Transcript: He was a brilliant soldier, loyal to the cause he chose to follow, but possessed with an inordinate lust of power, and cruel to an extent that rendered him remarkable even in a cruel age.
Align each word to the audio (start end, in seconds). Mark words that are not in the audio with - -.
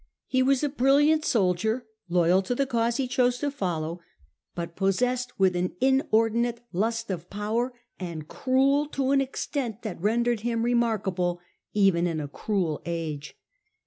He 0.25 0.41
was 0.41 0.63
a 0.63 0.69
brilliant 0.69 1.23
soldier, 1.25 1.85
loyal 2.09 2.41
to 2.41 2.55
the 2.55 2.65
cause 2.65 2.97
he 2.97 3.07
chose 3.07 3.37
to 3.37 3.51
follow, 3.51 3.99
but 4.55 4.75
possessed 4.75 5.39
with 5.39 5.55
an 5.55 5.75
inordinate 5.79 6.61
lust 6.73 7.11
of 7.11 7.29
power, 7.29 7.71
and 7.99 8.27
cruel 8.27 8.87
to 8.87 9.11
an 9.11 9.21
extent 9.21 9.83
that 9.83 10.01
rendered 10.01 10.39
him 10.39 10.63
remarkable 10.63 11.39
even 11.73 12.07
in 12.07 12.19
a 12.19 12.27
cruel 12.27 12.81
age. 12.87 13.37